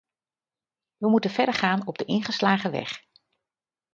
[0.97, 3.03] We moeten verdergaan op de ingeslagen weg.